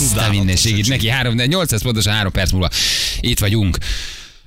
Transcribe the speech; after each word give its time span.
Azt 0.00 0.30
minden 0.30 0.56
segít 0.56 0.88
neki. 0.88 1.08
3, 1.08 1.34
800 1.34 1.82
pontosan 1.82 2.12
3 2.12 2.32
perc 2.32 2.50
múlva 2.50 2.68
itt 3.20 3.38
vagyunk. 3.38 3.78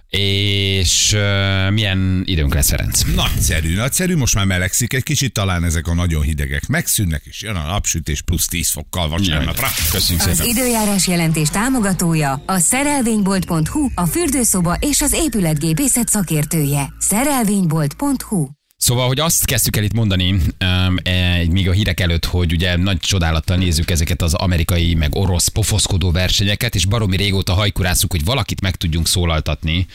És 0.10 1.14
uh, 1.14 1.72
milyen 1.72 2.22
időnk 2.26 2.54
lesz, 2.54 2.70
Ferenc? 2.70 3.02
Nagyszerű, 3.16 3.76
nagyszerű, 3.76 4.16
most 4.16 4.36
már 4.36 4.46
melegszik 4.46 4.94
egy 4.94 5.04
kicsit, 5.04 5.34
talán 5.34 5.64
ezek 5.64 5.88
a 5.88 5.94
nagyon 5.94 6.22
hidegek 6.22 6.68
megszűnnek, 6.68 7.22
és 7.26 7.42
jön 7.42 7.56
a 7.56 7.68
napsütés 7.68 8.22
plusz 8.22 8.48
10 8.48 8.70
fokkal 8.70 9.10
vasárnapra. 9.10 9.68
Köszönjük 9.92 10.26
Az 10.28 10.38
szépen. 10.38 10.56
időjárás 10.56 11.08
jelentés 11.08 11.50
támogatója 11.50 12.44
a 12.46 12.58
szerelvénybolt.hu, 12.60 13.88
a 13.96 14.06
fürdőszoba 14.06 14.78
és 14.80 15.02
az 15.02 15.14
épületgépészet 15.14 16.08
szakértője. 16.08 16.94
Szerelvénybolt.hu 17.00 18.48
Szóval, 18.86 19.08
hogy 19.08 19.20
azt 19.20 19.46
kezdtük 19.46 19.78
el 19.78 19.84
itt 19.84 19.94
mondani, 19.94 20.32
um, 20.32 20.96
e, 21.04 21.44
még 21.50 21.70
a 21.70 21.72
hírek 21.72 22.00
előtt, 22.00 22.26
hogy 22.26 22.54
ugye 22.54 22.78
nagy 22.78 22.98
csodálattal 22.98 23.58
nézzük 23.58 23.92
ezeket 23.92 24.22
az 24.22 24.34
amerikai, 24.34 24.94
meg 24.94 25.16
orosz 25.16 25.48
pofoszkodó 25.48 26.12
versenyeket, 26.12 26.76
és 26.76 26.86
baromi 26.86 27.18
régóta 27.18 27.54
hajkurászunk, 27.54 28.12
hogy 28.12 28.24
valakit 28.24 28.62
meg 28.62 28.76
tudjunk 28.76 29.08
szólaltatni, 29.08 29.86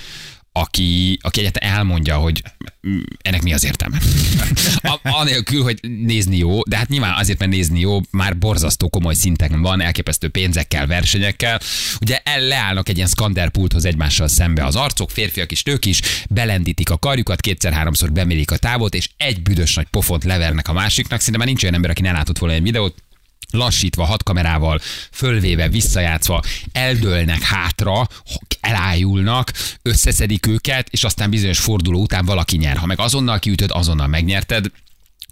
aki, 0.53 1.19
aki 1.23 1.41
egyáltalán 1.41 1.77
elmondja, 1.77 2.17
hogy 2.17 2.43
ennek 3.23 3.43
mi 3.43 3.53
az 3.53 3.65
értelme. 3.65 3.99
A, 4.83 4.99
anélkül, 5.03 5.63
hogy 5.63 5.79
nézni 5.83 6.37
jó, 6.37 6.63
de 6.63 6.77
hát 6.77 6.89
nyilván 6.89 7.19
azért, 7.19 7.39
mert 7.39 7.51
nézni 7.51 7.81
jó, 7.81 8.01
már 8.11 8.39
borzasztó 8.39 8.89
komoly 8.89 9.15
szinteken 9.15 9.63
van, 9.63 9.81
elképesztő 9.81 10.29
pénzekkel, 10.29 10.87
versenyekkel. 10.87 11.61
Ugye 12.01 12.21
el 12.25 12.41
leállnak 12.41 12.89
egy 12.89 12.97
ilyen 12.97 13.09
skanderpulthoz 13.09 13.85
egymással 13.85 14.29
szembe 14.29 14.65
az 14.65 14.77
arcok, 14.77 15.11
férfiak 15.11 15.53
is, 15.53 15.63
nők 15.63 15.85
is, 15.85 16.01
belendítik 16.31 16.91
a 16.91 16.99
karjukat, 16.99 17.41
kétszer-háromszor 17.41 18.13
bemérik 18.13 18.51
a 18.51 18.57
távot, 18.57 18.95
és 18.95 19.09
egy 19.17 19.43
büdös 19.43 19.75
nagy 19.75 19.87
pofont 19.91 20.25
levernek 20.25 20.69
a 20.69 20.73
másiknak. 20.73 21.21
Szinte 21.21 21.39
már 21.39 21.47
nincs 21.47 21.63
olyan 21.63 21.75
ember, 21.75 21.91
aki 21.91 22.03
ne 22.03 22.13
látott 22.13 22.39
volna 22.39 22.55
egy 22.55 22.63
videót, 22.63 22.95
lassítva, 23.51 24.05
hat 24.05 24.23
kamerával, 24.23 24.81
fölvéve, 25.13 25.69
visszajátszva, 25.69 26.43
eldőlnek 26.73 27.43
hátra, 27.43 28.09
elájulnak, 28.61 29.53
összeszedik 29.83 30.47
őket, 30.47 30.89
és 30.91 31.05
aztán 31.05 31.31
bizonyos 31.31 31.59
forduló 31.59 32.01
után 32.01 32.25
valaki 32.25 32.57
nyer. 32.57 32.77
Ha 32.77 32.87
meg 32.87 32.99
azonnal 32.99 33.39
kiütöd, 33.39 33.71
azonnal 33.71 34.07
megnyerted, 34.07 34.67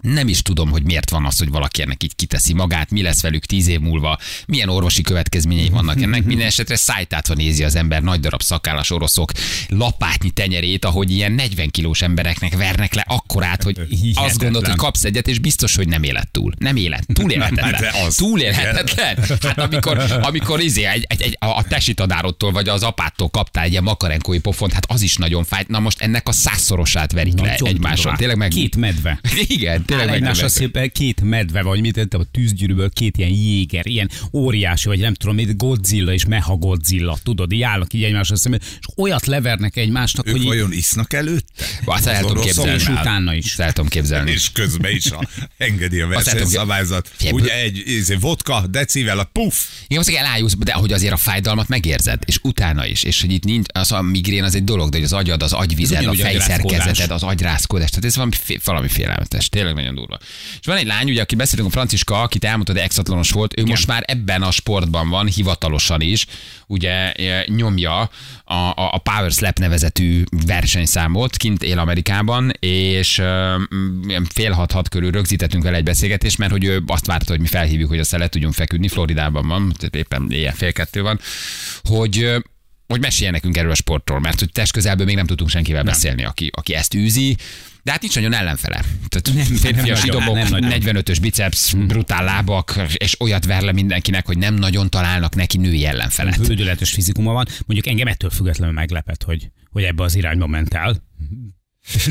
nem 0.01 0.27
is 0.27 0.41
tudom, 0.41 0.69
hogy 0.69 0.83
miért 0.83 1.09
van 1.09 1.25
az, 1.25 1.37
hogy 1.37 1.49
valaki 1.49 1.81
ennek 1.81 2.03
így 2.03 2.15
kiteszi 2.15 2.53
magát, 2.53 2.91
mi 2.91 3.01
lesz 3.01 3.21
velük 3.21 3.45
tíz 3.45 3.67
év 3.67 3.79
múlva, 3.79 4.19
milyen 4.47 4.69
orvosi 4.69 5.01
következményei 5.01 5.69
vannak 5.69 6.01
ennek. 6.01 6.23
Minden 6.29 6.47
esetre 6.47 6.75
szájtátva 6.75 7.33
nézi 7.33 7.63
az 7.63 7.75
ember 7.75 8.01
nagy 8.01 8.19
darab 8.19 8.41
szakállas 8.41 8.91
oroszok 8.91 9.31
lapátnyi 9.67 10.29
tenyerét, 10.29 10.85
ahogy 10.85 11.11
ilyen 11.11 11.31
40 11.31 11.69
kilós 11.69 12.01
embereknek 12.01 12.57
vernek 12.57 12.93
le 12.93 13.03
akkorát, 13.07 13.63
hogy 13.63 13.79
azt 14.13 14.37
gondolod, 14.37 14.67
hogy 14.67 14.75
kapsz 14.75 15.03
egyet, 15.03 15.27
és 15.27 15.39
biztos, 15.39 15.75
hogy 15.75 15.87
nem 15.87 16.03
élet 16.03 16.31
túl. 16.31 16.53
Nem 16.57 16.75
élet. 16.75 17.05
Túlélhetetlen. 17.13 17.71
De 17.81 17.91
az. 18.05 18.15
Túlélhetetlen. 18.15 19.17
Hát 19.41 19.57
amikor, 19.57 19.97
amikor 20.21 20.59
izé 20.59 20.83
egy, 20.83 21.05
egy, 21.07 21.21
egy, 21.21 21.37
a 21.39 21.63
tesi 21.63 21.93
tanárottól 21.93 22.51
vagy 22.51 22.69
az 22.69 22.83
apától 22.83 23.29
kaptál 23.29 23.63
egy 23.63 23.71
ilyen 23.71 23.83
makarenkói 23.83 24.39
pofont, 24.39 24.73
hát 24.73 24.85
az 24.91 25.01
is 25.01 25.15
nagyon 25.15 25.43
fájt. 25.43 25.67
Na 25.67 25.79
most 25.79 26.01
ennek 26.01 26.27
a 26.27 26.31
százszorosát 26.31 27.11
verik 27.11 27.39
le 27.39 27.49
Nagyon 27.49 27.67
egymáson. 27.67 27.95
durván. 27.95 28.17
Tényleg 28.17 28.37
meg... 28.37 28.49
Két 28.49 28.75
medve. 28.75 29.19
Igen, 29.47 29.85
tényleg 29.89 30.07
Áll 30.07 30.15
egymásra 30.15 30.47
szépen 30.47 30.91
két 30.91 31.21
medve, 31.21 31.61
vagy 31.61 31.79
mit 31.79 31.93
tettem, 31.93 32.19
a 32.19 32.23
tűzgyűrűből 32.31 32.89
két 32.89 33.17
ilyen 33.17 33.29
jéger, 33.29 33.87
ilyen 33.87 34.09
óriási, 34.33 34.87
vagy 34.87 34.99
nem 34.99 35.13
tudom, 35.13 35.35
mint 35.35 35.57
Godzilla 35.57 36.13
és 36.13 36.25
Meha 36.25 36.55
Godzilla, 36.55 37.17
tudod, 37.23 37.51
így 37.51 37.61
állnak 37.61 37.93
így 37.93 38.03
egymásra 38.03 38.35
szemben, 38.35 38.61
és 38.79 38.85
olyat 38.97 39.25
levernek 39.25 39.75
egymásnak, 39.75 40.27
Ők 40.27 40.31
hogy 40.31 40.41
így, 40.41 40.47
vajon 40.47 40.73
isznak 40.73 41.13
előtte? 41.13 41.65
Azt 41.85 42.07
el 42.07 42.21
tudom 42.21 42.43
képzelni. 42.43 42.71
és 42.71 42.87
utána 42.87 43.33
is. 43.33 43.57
El 43.57 43.73
tudom 43.73 43.89
képzelni. 43.89 44.31
És 44.31 44.51
közben 44.51 44.91
is 44.91 45.11
a, 45.11 45.27
engedi 45.57 45.99
a 45.99 46.07
versenyszabályzat. 46.07 47.11
Ugye 47.31 47.61
egy 47.61 47.83
izé, 47.85 48.15
vodka, 48.15 48.67
decivel, 48.67 49.19
a 49.19 49.23
puff. 49.23 49.55
Igen, 49.87 50.03
most 50.05 50.17
elájulsz, 50.17 50.55
de 50.57 50.73
hogy 50.73 50.93
azért 50.93 51.13
a 51.13 51.17
fájdalmat 51.17 51.67
megérzed, 51.67 52.21
és 52.25 52.39
utána 52.43 52.85
is, 52.85 53.03
és 53.03 53.21
hogy 53.21 53.31
itt 53.31 53.43
nincs, 53.43 53.65
az 53.73 53.91
a 53.91 54.01
migrén 54.01 54.43
az 54.43 54.55
egy 54.55 54.63
dolog, 54.63 54.89
de 54.89 54.95
hogy 54.95 55.05
az 55.05 55.13
agyad, 55.13 55.43
az 55.43 55.53
agyvized, 55.53 56.05
a 56.05 56.13
fejszerkezeted, 56.13 57.11
az 57.11 57.23
agyrázkódás, 57.23 57.89
tehát 57.89 58.05
ez 58.05 58.15
valami, 58.15 58.33
valami 58.63 58.87
félelmetes, 58.87 59.49
tényleg 59.49 59.75
nagyon 59.79 59.95
durva. 59.95 60.17
És 60.59 60.65
van 60.65 60.77
egy 60.77 60.85
lány, 60.85 61.09
ugye, 61.09 61.21
aki 61.21 61.35
beszélünk, 61.35 61.67
a 61.67 61.71
Franciska, 61.71 62.21
akit 62.21 62.43
elmondta, 62.43 62.71
hogy 62.71 62.81
exatlonos 62.81 63.31
volt, 63.31 63.59
ő 63.59 63.65
most 63.65 63.87
már 63.87 64.03
ebben 64.07 64.41
a 64.41 64.51
sportban 64.51 65.09
van, 65.09 65.27
hivatalosan 65.27 66.01
is, 66.01 66.25
ugye 66.67 67.11
e, 67.11 67.45
nyomja 67.47 68.09
a, 68.43 68.53
a, 68.53 68.73
a 68.75 68.97
Power 68.97 69.31
Slap 69.31 69.59
nevezetű 69.59 70.23
versenyszámot, 70.45 71.37
kint 71.37 71.63
él 71.63 71.79
Amerikában, 71.79 72.51
és 72.59 73.19
e, 73.19 73.57
m, 73.57 73.65
ilyen 74.07 74.27
fél 74.33 74.51
hat-hat 74.51 74.89
körül 74.89 75.11
rögzítettünk 75.11 75.63
vele 75.63 75.77
egy 75.77 75.83
beszélgetést, 75.83 76.37
mert 76.37 76.51
hogy 76.51 76.63
ő 76.63 76.83
azt 76.87 77.05
várta, 77.05 77.31
hogy 77.31 77.41
mi 77.41 77.47
felhívjuk, 77.47 77.89
hogy 77.89 77.99
aztán 77.99 78.19
le 78.19 78.27
tudjunk 78.27 78.53
feküdni, 78.53 78.87
Floridában 78.87 79.47
van, 79.47 79.73
éppen 79.91 80.27
éjjel 80.31 80.53
fél 80.53 80.71
kettő 80.71 81.01
van, 81.01 81.19
hogy 81.83 82.23
ö, 82.23 82.37
hogy 82.89 83.01
meséljen 83.01 83.33
nekünk 83.33 83.57
erről 83.57 83.71
a 83.71 83.75
sportról, 83.75 84.19
mert 84.19 84.39
hogy 84.39 84.51
test 84.51 84.71
közelből 84.71 85.05
még 85.05 85.15
nem 85.15 85.25
tudtunk 85.25 85.49
senkivel 85.49 85.83
nem. 85.83 85.93
beszélni, 85.93 86.23
aki, 86.23 86.51
aki 86.55 86.73
ezt 86.73 86.93
űzi, 86.93 87.37
de 87.83 87.91
hát 87.91 88.01
nincs 88.01 88.15
nagyon 88.15 88.33
ellenfele. 88.33 88.83
Tehát 89.07 89.45
nem 89.47 89.55
férfias 89.57 89.99
nagyon, 90.01 90.19
dobok, 90.19 90.35
nem 90.35 90.47
nagyon. 90.49 90.71
45-ös 90.81 91.17
biceps, 91.21 91.73
brutál 91.73 92.23
lábak, 92.23 92.79
és 92.93 93.19
olyat 93.19 93.45
ver 93.45 93.61
le 93.61 93.71
mindenkinek, 93.71 94.25
hogy 94.25 94.37
nem 94.37 94.53
nagyon 94.53 94.89
találnak 94.89 95.35
neki 95.35 95.57
női 95.57 95.85
ellenfelet. 95.85 96.35
Hődületes 96.35 96.89
fizikuma 96.91 97.33
van. 97.33 97.45
Mondjuk 97.65 97.87
engem 97.87 98.07
ettől 98.07 98.29
függetlenül 98.29 98.73
meglepett, 98.73 99.23
hogy, 99.23 99.49
hogy 99.71 99.83
ebbe 99.83 100.03
az 100.03 100.15
irányba 100.15 100.47
ment 100.47 100.73
el. 100.73 101.07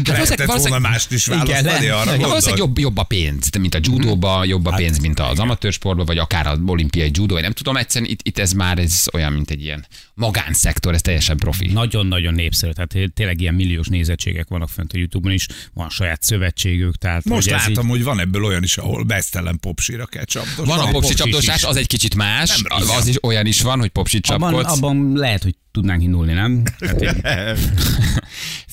De 0.03 0.13
lehetett 0.13 0.37
volna 0.37 0.47
valószínűleg- 0.47 0.81
mást 0.91 1.13
is 1.13 1.27
Igen, 1.27 1.39
választani 1.47 1.87
arra 1.87 2.05
gondolt. 2.05 2.27
valószínűleg 2.27 2.59
jobb, 2.61 2.79
jobb 2.79 2.97
a 2.97 3.03
pénz, 3.03 3.49
mint 3.59 3.75
a 3.75 3.79
judóba, 3.83 4.45
jobb 4.45 4.67
a 4.67 4.75
pénz, 4.75 4.99
mint 4.99 5.21
az 5.21 5.39
amatőr 5.39 5.73
sportban, 5.73 6.07
vagy 6.07 6.19
akár 6.19 6.47
az 6.47 6.59
olimpiai 6.67 7.11
judó, 7.13 7.35
vagy 7.35 7.43
nem 7.43 7.53
tudom, 7.53 7.77
egyszerűen 7.77 8.11
itt, 8.11 8.21
itt 8.23 8.39
ez 8.39 8.53
már 8.53 8.79
ez 8.79 9.05
olyan, 9.13 9.33
mint 9.33 9.51
egy 9.51 9.63
ilyen 9.63 9.87
magánszektor, 10.19 10.95
ez 10.95 11.01
teljesen 11.01 11.37
profi. 11.37 11.67
Nagyon-nagyon 11.73 12.35
népszerű, 12.35 12.73
tehát 12.73 13.13
tényleg 13.15 13.41
ilyen 13.41 13.55
milliós 13.55 13.87
nézettségek 13.87 14.49
vannak 14.49 14.69
fent 14.69 14.93
a 14.93 14.99
Youtube-on 14.99 15.35
is, 15.35 15.47
van 15.75 15.89
saját 15.91 16.23
szövetségük, 16.23 16.97
tehát 16.97 17.25
Most 17.25 17.51
hogy 17.51 17.59
látom, 17.59 17.85
így, 17.85 17.91
hogy 17.91 18.03
van 18.03 18.21
ebből 18.21 18.45
olyan 18.45 18.63
is, 18.63 18.77
ahol 18.77 19.03
besztelen 19.03 19.59
popsíra 19.61 20.07
kell 20.07 20.25
csapdosni. 20.25 20.65
Van 20.65 20.79
a 20.79 20.91
popsi 20.91 21.15
csapdosás, 21.15 21.65
az 21.65 21.77
egy 21.77 21.87
kicsit 21.87 22.15
más, 22.15 22.63
Nem 22.63 22.91
az, 22.97 23.07
is 23.07 23.25
olyan 23.25 23.47
is 23.47 23.61
van, 23.61 23.79
hogy 23.79 23.89
popsit 23.89 24.27
abban, 24.27 24.53
csapkodsz. 24.53 24.77
abban 24.77 25.13
lehet, 25.17 25.43
hogy 25.43 25.55
tudnánk 25.73 26.03
indulni, 26.03 26.33
nem? 26.33 26.63
Tehát 26.79 27.03
így, 27.03 27.21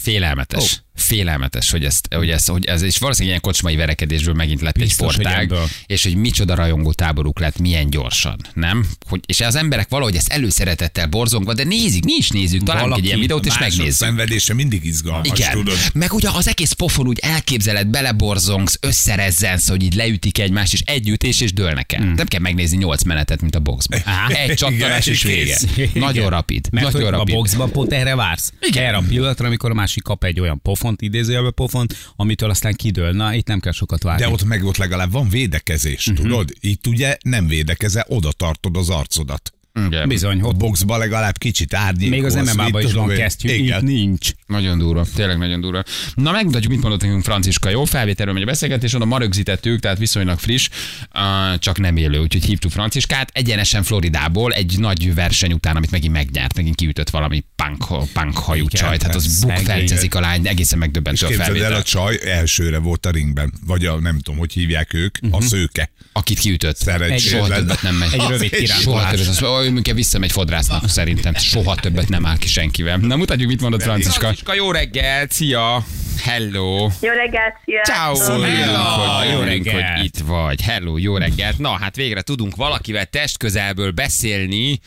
Félelmetes. 0.06 0.64
Oh. 0.64 0.84
Félelmetes, 0.96 1.72
hogy, 1.72 1.86
ezt, 1.86 2.14
hogy, 2.14 2.30
ez, 2.30 2.46
hogy 2.46 2.66
ez, 2.66 2.82
és 2.82 2.98
valószínűleg 2.98 3.38
ilyen 3.38 3.54
kocsmai 3.54 3.76
verekedésből 3.76 4.34
megint 4.34 4.62
lett 4.62 4.78
Biztos, 4.78 5.08
egy 5.08 5.16
hogy 5.16 5.26
sportág, 5.26 5.44
ebből. 5.44 5.68
és 5.86 6.04
hogy 6.04 6.16
micsoda 6.16 6.56
rajongó 6.56 6.92
táboruk 6.92 7.40
lett, 7.40 7.60
milyen 7.60 7.90
gyorsan, 7.90 8.38
nem? 8.54 8.86
Hogy, 9.08 9.20
és 9.26 9.42
az 9.42 9.56
emberek 9.56 9.90
valahogy 9.90 10.16
ezt 10.16 10.32
előszeretettel 10.32 11.08
borzongva, 11.44 11.54
de 11.54 11.64
nézik, 11.78 12.06
mi 12.06 12.14
is 12.18 12.30
nézzük, 12.30 12.64
találunk 12.64 12.98
egy 12.98 13.06
ilyen 13.06 13.20
videót, 13.20 13.46
és 13.46 13.60
megnézzük. 13.60 13.92
szenvedése 13.94 14.54
mindig 14.54 14.86
izgalmas, 14.86 15.40
Igen. 15.40 15.52
tudod. 15.52 15.78
Meg 15.94 16.14
ugye 16.14 16.30
az 16.34 16.48
egész 16.48 16.72
pofon 16.72 17.08
úgy 17.08 17.20
elképzeled, 17.20 17.88
beleborzongsz, 17.88 18.78
összerezzensz, 18.82 19.70
hogy 19.70 19.84
így 19.84 19.94
leütik 19.96 20.40
egymást, 20.40 20.74
és 20.74 20.82
egy 20.86 21.10
ütés, 21.10 21.42
és 21.42 21.54
dőlnek 21.54 21.94
el. 21.94 22.04
Nem 22.06 22.26
kell 22.26 22.40
megnézni 22.40 22.78
nyolc 22.78 23.04
menetet, 23.04 23.42
mint 23.42 23.56
a 23.56 23.60
boxban. 23.60 24.00
Á. 24.06 24.28
Egy 24.28 24.54
csattanás, 24.54 25.06
és 25.08 25.24
vége. 25.24 25.58
Nagyon 25.94 26.30
rapid. 26.30 26.68
Mert 26.72 26.86
Nagyon 26.86 27.02
hogy 27.04 27.14
a 27.14 27.18
rapid. 27.18 27.36
boxban 27.36 27.72
pont 27.72 27.94
erre 27.94 28.16
vársz. 28.16 28.54
Igen. 28.62 28.84
Erre 28.84 28.98
a 28.98 29.04
pillanatra, 29.08 29.46
amikor 29.48 29.72
a 29.72 29.74
másik 29.74 30.04
kap 30.04 30.24
egy 30.24 30.40
olyan 30.40 30.62
pofont, 30.62 31.02
idézőjelbe 31.02 31.52
pofont, 31.52 31.96
amitől 32.16 32.50
aztán 32.50 32.74
kidől. 32.74 33.12
Na, 33.12 33.34
itt 33.34 33.48
nem 33.48 33.60
kell 33.60 33.72
sokat 33.72 34.04
várni. 34.04 34.22
De 34.24 34.30
ott 34.30 34.44
meg 34.44 34.64
ott 34.64 34.78
legalább 34.78 35.12
van 35.12 35.30
védekezés, 35.30 36.06
Mhm. 36.06 36.16
tudod? 36.22 36.50
Itt 36.60 36.88
ugye 36.88 37.18
nem 37.22 37.48
védekezel, 37.48 38.06
oda 38.08 38.32
tartod 38.32 38.78
az 38.78 38.90
arcodat. 38.90 39.54
Igen. 39.76 40.08
Bizony, 40.08 40.42
A 40.42 40.46
ott 40.46 40.56
boxban 40.56 41.00
legalább 41.00 41.38
kicsit 41.38 41.74
árnyékolsz. 41.74 42.34
még 42.34 42.46
az 42.46 42.56
MMA-ban 42.56 42.82
is 42.82 42.94
van 42.94 43.08
kesztyű, 43.08 43.50
itt 43.50 43.82
nincs. 43.82 44.30
Nagyon 44.48 44.78
durva, 44.78 45.06
tényleg 45.16 45.38
nagyon 45.38 45.62
durva. 45.62 45.84
Na 46.16 46.32
megmutatjuk, 46.32 46.72
mit 46.72 46.82
mondott 46.82 47.02
nekünk 47.02 47.24
Franciska. 47.24 47.70
Jó, 47.70 47.84
felvételről 47.86 48.34
megy 48.34 48.44
a 48.44 48.46
beszélgetés, 48.46 48.94
oda 48.94 49.06
ma 49.06 49.18
rögzítettük, 49.18 49.80
tehát 49.80 49.98
viszonylag 49.98 50.40
friss, 50.40 50.70
uh, 51.16 51.60
csak 51.60 51.80
nem 51.80 51.98
élő, 51.98 52.20
úgyhogy 52.20 52.44
hívtuk 52.46 52.72
Franciskát. 52.72 53.30
Egyenesen 53.34 53.84
Floridából 53.84 54.52
egy 54.54 54.80
nagy 54.80 55.14
verseny 55.14 55.52
után, 55.52 55.76
amit 55.76 55.92
megint 55.92 56.14
megnyert, 56.14 56.56
megint 56.56 56.76
kiütött 56.76 57.10
valami 57.10 57.44
punk, 57.56 58.10
punk 58.14 58.38
hajú 58.38 58.66
Igen, 58.66 58.82
csaj, 58.82 58.98
tehát 58.98 59.16
az 59.16 59.40
bukfelcezik 59.40 60.16
a 60.16 60.20
lány, 60.20 60.48
egészen 60.48 60.78
És 60.78 60.84
megdöbbentő 60.84 61.26
a 61.26 61.30
képzeld 61.30 61.50
el, 61.50 61.56
felvétel. 61.56 61.80
a 61.80 61.84
csaj 61.84 62.20
elsőre 62.32 62.78
volt 62.78 63.06
a 63.06 63.10
ringben, 63.10 63.54
vagy 63.66 63.86
a 63.86 64.00
nem 64.00 64.20
tudom, 64.20 64.40
hogy 64.40 64.54
hívják 64.54 64.94
ők, 64.94 65.18
a 65.32 65.42
szőke. 65.42 65.92
Akit 66.14 66.40
kiütött. 66.40 66.78
Szerencsére. 66.78 67.38
Soha 67.38 67.56
többet 67.56 67.82
nem 67.82 67.96
megy. 67.96 68.14
Egy 68.14 68.26
rövid 68.30 68.50
kirándulás. 68.50 69.20
Olyan, 69.66 69.74
mint 69.84 69.94
visszamegy 69.94 70.32
fodrásznak 70.32 70.90
szerintem. 70.90 71.34
Soha 71.34 71.76
többet 71.76 72.10
nem 72.10 72.26
áll 72.26 72.38
ki 72.38 72.48
senkivel. 72.48 72.98
Na 72.98 73.16
mutatjuk, 73.16 73.50
mit 73.50 73.62
mondott 73.62 73.82
Franciska. 73.82 74.20
Franciska, 74.20 74.54
jó 74.54 74.72
reggel, 74.72 75.28
szia! 75.30 75.84
Hello! 76.24 76.90
Jó 77.02 77.12
reggelt, 77.12 77.54
Ciao. 77.84 78.16
sziasztok! 78.16 78.38
Örülünk, 78.38 78.76
hogy, 78.76 79.32
Jó 79.32 79.40
reggelt. 79.40 79.96
hogy 79.96 80.04
itt 80.04 80.18
vagy. 80.26 80.62
Hello, 80.62 80.98
jó 80.98 81.18
reggelt. 81.18 81.58
Na, 81.58 81.70
hát 81.70 81.96
végre 81.96 82.22
tudunk 82.22 82.56
valakivel 82.56 83.06
testközelből 83.06 83.92
beszélni, 83.92 84.80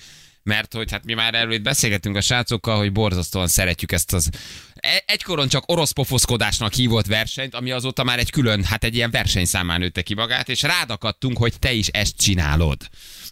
mert 0.49 0.75
hogy 0.75 0.91
hát 0.91 1.05
mi 1.05 1.15
már 1.15 1.35
erről 1.35 1.53
itt 1.53 1.63
beszélgetünk 1.63 2.17
a 2.17 2.21
srácokkal, 2.21 2.77
hogy 2.77 2.93
borzasztóan 2.93 3.47
szeretjük 3.47 3.93
ezt 3.93 4.13
az 4.13 4.31
e- 4.75 5.03
egykoron 5.07 5.49
csak 5.49 5.63
orosz 5.67 5.91
pofoszkodásnak 5.91 6.73
hívott 6.73 7.07
versenyt, 7.07 7.55
ami 7.55 7.71
azóta 7.71 8.05
már 8.05 8.19
egy 8.19 8.31
külön, 8.31 8.65
hát 8.65 8.85
egy 8.85 8.95
ilyen 8.95 9.11
versenyszámán 9.11 9.81
nőtte 9.81 10.03
ki 10.03 10.15
magát, 10.15 10.49
és 10.49 10.63
rádakadtunk, 10.63 11.37
hogy 11.39 11.53
te 11.59 11.73
is 11.73 11.89
ezt 11.89 12.17
csinálod. 12.17 12.77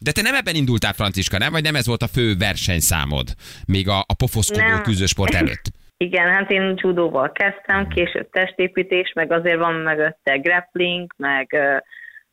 De 0.00 0.12
te 0.12 0.22
nem 0.22 0.34
ebben 0.34 0.54
indultál, 0.54 0.92
Franciska, 0.92 1.38
nem? 1.38 1.52
Vagy 1.52 1.62
nem 1.62 1.74
ez 1.74 1.86
volt 1.86 2.02
a 2.02 2.06
fő 2.06 2.36
versenyszámod, 2.36 3.28
még 3.66 3.88
a, 3.88 3.98
a 3.98 4.14
pofoszkodó 4.14 4.80
küzdősport 4.82 5.34
előtt? 5.34 5.64
Igen, 5.98 6.28
hát 6.30 6.50
én 6.50 6.74
judóval 6.76 7.32
kezdtem, 7.32 7.88
később 7.88 8.30
testépítés, 8.30 9.12
meg 9.14 9.32
azért 9.32 9.58
van 9.58 9.74
mögötte 9.74 10.36
grappling, 10.36 11.12
meg 11.16 11.48
uh, 11.52 11.80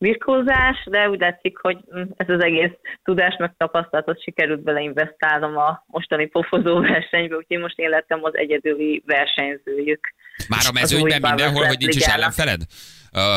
birkózás, 0.03 0.77
de 0.85 1.09
úgy 1.09 1.19
látszik, 1.19 1.57
hogy 1.57 1.77
ez 2.17 2.29
az 2.29 2.43
egész 2.43 2.75
tudás 3.03 3.35
meg 3.39 3.53
tapasztalatot 3.57 4.23
sikerült 4.23 4.63
beleinvestálnom 4.63 5.57
a 5.57 5.83
mostani 5.87 6.25
pofozó 6.25 6.79
versenybe, 6.91 7.35
úgyhogy 7.35 7.59
most 7.59 7.79
én 7.79 7.89
lettem 7.89 8.19
az 8.23 8.37
egyedüli 8.37 9.03
versenyzőjük. 9.05 10.13
Már 10.49 10.65
a 10.69 10.71
mezőnyben 10.71 11.21
mindenhol, 11.21 11.65
hogy 11.65 11.77
nincs 11.77 11.95
is 11.95 12.05
ellenfeled? 12.05 12.61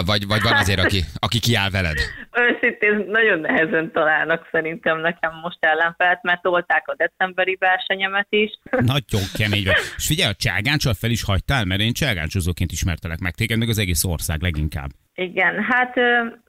Vagy, 0.04 0.26
vagy 0.26 0.42
van 0.42 0.52
azért, 0.52 0.78
aki, 0.78 1.00
aki 1.18 1.38
kiáll 1.38 1.70
veled? 1.70 1.98
Őszintén 2.48 3.04
nagyon 3.08 3.38
nehezen 3.40 3.92
találnak 3.92 4.48
szerintem 4.52 5.00
nekem 5.00 5.32
most 5.42 5.58
ellenfelet, 5.60 6.22
mert 6.22 6.42
tolták 6.42 6.82
a 6.86 6.94
decemberi 6.96 7.56
versenyemet 7.60 8.26
is. 8.30 8.50
Nagyon 8.94 9.22
kemény 9.38 9.64
vagy. 9.64 9.74
És 9.96 10.06
figyelj, 10.06 10.30
a 10.30 10.34
cságáncsal 10.34 10.94
fel 10.94 11.10
is 11.10 11.22
hagytál, 11.22 11.64
mert 11.64 11.80
én 11.80 11.92
cságáncsozóként 11.92 12.72
ismertelek 12.72 13.18
meg 13.18 13.34
téged, 13.34 13.58
meg 13.58 13.68
az 13.68 13.78
egész 13.78 14.04
ország 14.04 14.40
leginkább. 14.42 14.90
Igen, 15.18 15.62
hát 15.62 15.94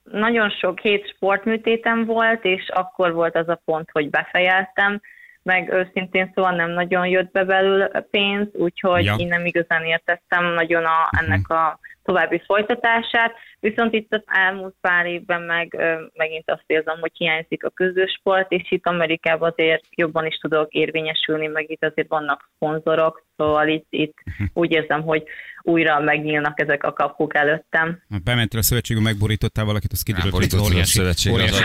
nagyon 0.03 0.49
sok 0.49 0.79
hét 0.79 1.13
sportműtétem 1.15 2.05
volt, 2.05 2.45
és 2.45 2.69
akkor 2.69 3.13
volt 3.13 3.35
az 3.35 3.49
a 3.49 3.61
pont, 3.65 3.89
hogy 3.91 4.09
befejeztem, 4.09 5.01
meg 5.43 5.71
őszintén 5.71 6.31
szóval 6.35 6.51
nem 6.51 6.69
nagyon 6.69 7.07
jött 7.07 7.31
be 7.31 7.43
belőle 7.43 8.05
pénz, 8.11 8.47
úgyhogy 8.53 9.03
Ja. 9.03 9.11
ja. 9.11 9.23
én 9.23 9.27
nem 9.27 9.45
igazán 9.45 9.83
értettem 9.83 10.45
nagyon 10.45 10.85
a, 10.85 11.09
ennek 11.19 11.49
a 11.49 11.79
további 12.03 12.41
folytatását, 12.45 13.35
viszont 13.59 13.93
itt 13.93 14.13
az 14.13 14.23
elmúlt 14.25 14.75
pár 14.81 15.05
évben 15.05 15.41
meg 15.41 15.73
ö, 15.77 16.01
megint 16.13 16.51
azt 16.51 16.63
érzem, 16.65 16.97
hogy 16.99 17.11
hiányzik 17.13 17.63
a 17.63 17.69
közösport, 17.69 18.51
és 18.51 18.71
itt 18.71 18.85
Amerikában 18.85 19.49
azért 19.51 19.83
jobban 19.95 20.25
is 20.25 20.35
tudok 20.37 20.71
érvényesülni, 20.71 21.47
meg 21.47 21.71
itt 21.71 21.83
azért 21.85 22.07
vannak 22.07 22.49
szponzorok, 22.55 23.25
szóval 23.37 23.67
itt, 23.67 23.87
itt 23.89 24.17
úgy 24.53 24.71
érzem, 24.71 25.01
hogy 25.01 25.23
újra 25.67 25.99
megnyílnak 25.99 26.59
ezek 26.59 26.83
a 26.83 26.93
kapuk 26.93 27.35
előttem. 27.35 28.01
Ha 28.09 28.17
bementél 28.23 28.59
a 28.59 28.63
szövetségbe, 28.63 29.03
megborítottál 29.03 29.65
valakit, 29.65 29.91
az 29.91 30.01
kiderült, 30.01 30.33
hogy 30.33 30.55
óriási, 30.61 31.29
óriási. 31.29 31.63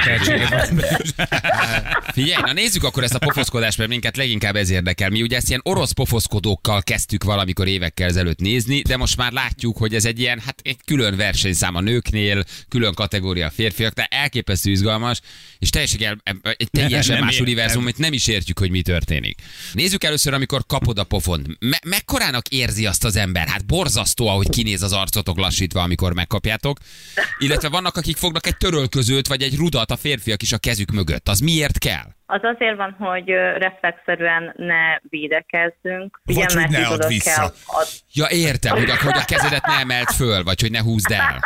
Figyelj, 2.12 2.42
na 2.42 2.52
nézzük 2.52 2.84
akkor 2.84 3.02
ezt 3.02 3.14
a 3.14 3.18
pofoszkodást, 3.18 3.78
mert 3.78 3.90
minket 3.90 4.16
leginkább 4.16 4.56
ez 4.56 4.70
érdekel. 4.70 5.10
Mi 5.10 5.22
ugye 5.22 5.36
ezt 5.36 5.48
ilyen 5.48 5.60
orosz 5.64 5.92
pofoszkodókkal 5.92 6.82
kezdtük 6.82 7.24
valamikor 7.24 7.66
évekkel 7.66 8.08
ezelőtt 8.08 8.40
nézni, 8.40 8.80
de 8.80 8.96
most 8.96 9.16
már 9.16 9.32
látjuk, 9.32 9.76
hogy 9.76 9.94
ez 9.94 10.04
egy 10.04 10.20
ilyen, 10.20 10.40
hát 10.44 10.60
egy 10.62 10.78
külön 10.84 11.16
versenyszám 11.16 11.74
a 11.74 11.80
nőknél, 11.80 12.44
külön 12.68 12.94
kategória 12.94 13.46
a 13.46 13.50
férfiak, 13.50 13.92
de 13.92 14.06
elképesztő 14.10 14.70
izgalmas, 14.70 15.20
és 15.58 15.70
teljesen 15.70 16.20
el, 16.22 16.36
egy 16.56 16.70
teljesen 16.70 17.14
Nem 17.14 17.24
más 17.24 17.32
értem. 17.32 17.46
univerzum, 17.46 17.82
amit 17.82 17.98
nem 17.98 18.12
is 18.12 18.28
értjük, 18.28 18.58
hogy 18.58 18.70
mi 18.70 18.82
történik. 18.82 19.40
Nézzük 19.72 20.04
először, 20.04 20.34
amikor 20.34 20.60
kapod 20.66 20.98
a 20.98 21.04
pofont. 21.04 21.46
Me- 21.70 21.84
mekkorának 21.84 22.48
érzi 22.48 22.86
azt 22.86 23.04
az 23.04 23.16
ember? 23.16 23.46
Hát 23.48 23.66
borzasztó, 23.66 24.28
ahogy 24.28 24.48
kinéz 24.48 24.82
az 24.82 24.92
arcotok 24.92 25.36
lassítva, 25.38 25.80
amikor 25.82 26.14
megkapjátok. 26.14 26.76
Illetve 27.38 27.68
vannak, 27.68 27.96
akik 27.96 28.16
fognak 28.16 28.46
egy 28.46 28.56
törölközőt, 28.56 29.26
vagy 29.26 29.42
egy 29.42 29.56
rudat 29.56 29.90
a 29.90 29.96
férfiak 29.96 30.42
is 30.42 30.52
a 30.52 30.58
kezük 30.58 30.90
mögött. 30.90 31.28
Az 31.28 31.40
miért 31.40 31.78
kell? 31.78 32.08
Az 32.26 32.40
azért 32.42 32.76
van, 32.76 32.92
hogy 32.98 33.28
reflexzerűen 33.64 34.54
ne 34.56 34.98
védekezzünk. 35.02 36.20
Vagy 36.24 36.52
hogy 36.52 36.54
mert 36.54 36.70
ne 36.70 36.86
add 36.86 37.06
vissza. 37.06 37.40
Kell 37.40 37.50
ad... 37.66 37.86
Ja, 38.12 38.26
értem, 38.30 38.76
hogy 38.76 38.90
a, 38.90 38.96
hogy 38.96 39.18
a 39.22 39.24
kezedet 39.24 39.66
ne 39.66 39.78
emelt 39.80 40.12
föl, 40.12 40.42
vagy 40.42 40.60
hogy 40.60 40.70
ne 40.70 40.82
húzd 40.82 41.10
el. 41.10 41.38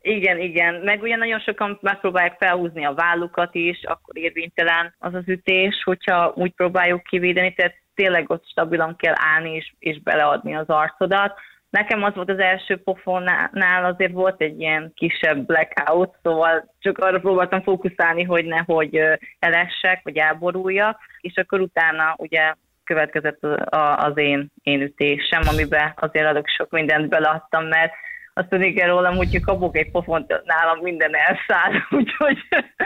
Igen, 0.00 0.38
igen. 0.40 0.74
Meg 0.74 1.02
ugye 1.02 1.16
nagyon 1.16 1.40
sokan 1.40 1.78
megpróbálják 1.82 2.36
felhúzni 2.38 2.84
a 2.84 2.94
vállukat 2.94 3.54
is, 3.54 3.78
akkor 3.82 4.16
érvénytelen 4.18 4.94
az 4.98 5.14
az 5.14 5.24
ütés, 5.26 5.82
hogyha 5.84 6.32
úgy 6.36 6.52
próbáljuk 6.52 7.02
kivédeni, 7.02 7.54
tehát 7.54 7.74
tényleg 7.96 8.30
ott 8.30 8.48
stabilan 8.48 8.96
kell 8.96 9.14
állni 9.16 9.54
és, 9.54 9.72
és 9.78 10.02
beleadni 10.02 10.56
az 10.56 10.68
arcodat. 10.68 11.38
Nekem 11.70 12.02
az 12.02 12.14
volt 12.14 12.30
az 12.30 12.38
első 12.38 12.76
pofonnál, 12.76 13.84
azért 13.84 14.12
volt 14.12 14.40
egy 14.40 14.60
ilyen 14.60 14.92
kisebb 14.94 15.46
blackout, 15.46 16.14
szóval 16.22 16.74
csak 16.78 16.98
arra 16.98 17.20
próbáltam 17.20 17.62
fókuszálni, 17.62 18.22
hogy 18.22 18.44
nehogy 18.44 19.00
elessek, 19.38 20.00
vagy 20.02 20.16
elboruljak, 20.16 20.98
és 21.20 21.36
akkor 21.36 21.60
utána 21.60 22.14
ugye 22.16 22.54
következett 22.84 23.42
az 23.96 24.18
én, 24.18 24.50
én 24.62 24.80
ütésem, 24.80 25.42
amiben 25.52 25.92
azért 25.96 26.26
adok 26.26 26.48
sok 26.48 26.70
mindent 26.70 27.08
beleadtam, 27.08 27.66
mert 27.66 27.92
azt 28.38 28.48
tudni 28.48 28.72
kell 28.72 28.88
rólam, 28.88 29.16
hogy 29.16 29.40
kapok 29.40 29.76
egy 29.76 29.90
pofont, 29.90 30.26
nálam 30.44 30.78
minden 30.82 31.10
elszáll, 31.14 31.72
úgyhogy 32.00 32.38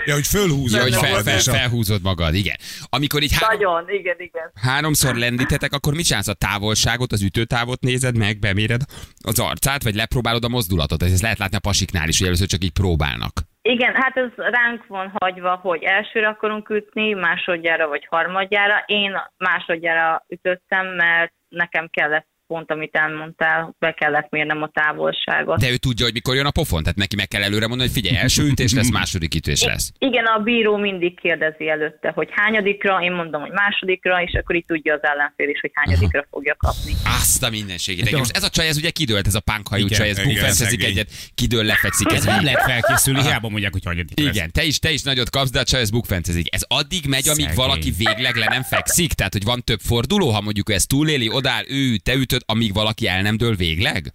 Ja, 0.05 0.15
hogy 0.15 0.27
fölhúzod 0.27 0.79
Ja, 0.79 0.83
hogy 0.83 0.95
fel, 0.95 1.23
fel, 1.23 1.55
felhúzod 1.55 2.03
magad, 2.03 2.35
igen. 2.35 2.57
Amikor 2.91 3.23
így 3.23 3.39
há- 3.39 3.51
nagyon, 3.51 3.85
igen, 3.89 4.17
igen. 4.19 4.51
háromszor 4.63 5.15
lendítetek, 5.15 5.73
akkor 5.73 5.95
mit 5.95 6.05
csinálsz? 6.05 6.29
A 6.29 6.35
távolságot, 6.35 7.13
az 7.13 7.23
ütőtávot 7.23 7.81
nézed 7.81 8.17
meg, 8.17 8.39
beméred 8.39 8.81
az 9.25 9.39
arcát, 9.39 9.83
vagy 9.83 9.95
lepróbálod 9.95 10.45
a 10.45 10.49
mozdulatot? 10.49 11.03
Ez 11.03 11.23
lehet 11.23 11.39
látni 11.39 11.57
a 11.57 11.61
pasiknál 11.69 12.09
is, 12.09 12.19
hogy 12.19 12.27
először 12.27 12.47
csak 12.47 12.65
így 12.65 12.73
próbálnak. 12.73 13.33
Igen, 13.63 13.95
hát 13.95 14.17
ez 14.17 14.31
ránk 14.37 14.87
van 14.87 15.13
hagyva, 15.19 15.59
hogy 15.63 15.83
elsőre 15.83 16.29
akarunk 16.29 16.69
ütni, 16.69 17.13
másodjára 17.13 17.89
vagy 17.89 18.07
harmadjára. 18.11 18.83
Én 18.87 19.13
másodjára 19.37 20.25
ütöttem, 20.29 20.87
mert 20.87 21.33
nekem 21.49 21.89
kellett 21.91 22.27
pont, 22.51 22.71
amit 22.71 22.95
elmondtál, 22.97 23.75
be 23.79 23.93
kellett 23.93 24.31
mérnem 24.31 24.63
a 24.63 24.71
távolságot. 24.73 25.59
De 25.59 25.71
ő 25.71 25.77
tudja, 25.77 26.05
hogy 26.05 26.15
mikor 26.15 26.35
jön 26.35 26.47
a 26.47 26.51
pofon, 26.51 26.83
tehát 26.83 26.99
neki 26.99 27.17
meg 27.17 27.29
kell 27.29 27.43
előre 27.43 27.67
mondani, 27.67 27.89
hogy 27.89 27.99
figyelj, 28.01 28.17
első 28.17 28.43
ütés 28.43 28.73
lesz, 28.75 28.91
második 28.91 29.35
ütés 29.35 29.65
lesz. 29.65 29.93
Igen, 29.99 30.25
a 30.25 30.39
bíró 30.39 30.77
mindig 30.77 31.21
kérdezi 31.21 31.69
előtte, 31.69 32.11
hogy 32.15 32.29
hányadikra, 32.33 33.03
én 33.03 33.13
mondom, 33.13 33.41
hogy 33.41 33.51
másodikra, 33.51 34.23
és 34.23 34.33
akkor 34.41 34.57
így 34.57 34.65
tudja 34.67 34.95
az 34.95 35.03
ellenfél 35.03 35.49
is, 35.49 35.61
hogy 35.61 35.71
hányadikra 35.75 36.27
fogja 36.31 36.55
kapni. 36.59 36.93
Azt 37.05 37.43
a 37.43 37.51
mindenségét. 37.51 38.17
Most 38.17 38.37
ez 38.37 38.43
a 38.43 38.49
csaj, 38.49 38.69
ez 38.69 38.77
ugye 38.77 38.91
kidőlt, 38.91 39.27
ez 39.27 39.35
a 39.35 39.41
pánkhajú 39.41 39.89
csaj, 39.89 40.09
ez 40.09 40.17
szegény. 40.57 40.89
egyet, 40.89 41.09
kidől, 41.35 41.65
lefekszik, 41.65 42.13
ez 42.13 42.25
Nem 42.25 42.45
lehet 42.45 42.63
felkészülni, 42.63 43.23
hiába 43.23 43.49
mondják, 43.49 43.73
hogy 43.73 43.85
hanyadik 43.85 44.19
lesz. 44.19 44.35
Igen, 44.35 44.51
te 44.53 44.63
is, 44.63 44.79
te 44.79 44.91
is 44.91 45.03
nagyot 45.03 45.31
kapsz, 45.31 45.51
de 45.51 45.61
a 45.61 45.65
csaj 45.65 45.81
ez 45.81 45.91
bukfencezik. 45.91 46.55
Ez 46.55 46.63
addig 46.69 47.07
megy, 47.07 47.29
amíg 47.29 47.41
Szegény. 47.41 47.57
valaki 47.57 47.91
végleg 47.99 48.37
le 48.37 48.47
nem 48.47 48.63
fekszik? 48.63 49.13
Tehát, 49.13 49.33
hogy 49.33 49.45
van 49.45 49.65
több 49.65 49.81
forduló, 49.81 50.31
ha 50.31 50.41
mondjuk 50.41 50.71
ő 50.71 50.73
ezt 50.73 50.89
túléli, 50.89 51.29
odáll, 51.29 51.65
ő, 51.69 51.97
te 51.97 52.15
ütöd, 52.15 52.40
amíg 52.47 52.73
valaki 52.73 53.07
el 53.09 53.23
nem 53.23 53.37
dől 53.37 53.55
végleg? 53.55 54.15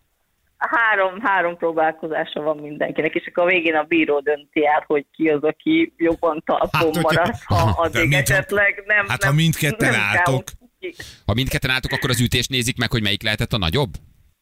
Három, 0.57 1.19
három 1.21 1.57
próbálkozása 1.57 2.41
van 2.41 2.57
mindenkinek, 2.57 3.13
és 3.13 3.25
akkor 3.27 3.43
a 3.43 3.47
végén 3.47 3.75
a 3.75 3.83
bíró 3.83 4.19
dönti 4.19 4.65
el, 4.65 4.83
hogy 4.87 5.05
ki 5.11 5.27
az, 5.29 5.43
aki 5.43 5.93
jobban 5.97 6.41
talpon 6.45 6.69
Hát, 6.71 6.83
hogyha- 6.95 7.01
marad, 7.01 7.35
ha 7.45 7.55
addig 7.83 8.07
mit- 8.07 8.29
esetleg 8.29 8.83
nem. 8.85 9.05
hát, 9.07 9.21
nem, 9.21 9.29
ha 9.29 9.35
mindketten 9.35 9.91
nem 9.91 9.99
álltok. 10.01 10.43
kell. 10.79 10.91
Ha 11.25 11.33
mindketten 11.33 11.69
álltok, 11.69 11.91
akkor 11.91 12.09
az 12.09 12.19
ütést 12.21 12.49
nézik 12.49 12.77
meg, 12.77 12.91
hogy 12.91 13.01
melyik 13.01 13.23
lehetett 13.23 13.53
a 13.53 13.57
nagyobb? 13.57 13.93